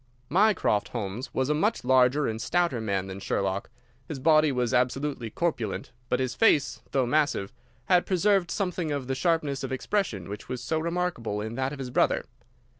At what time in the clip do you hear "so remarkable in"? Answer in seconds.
10.63-11.53